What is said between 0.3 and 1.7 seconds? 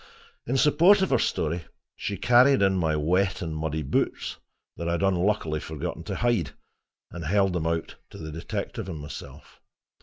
In support of her story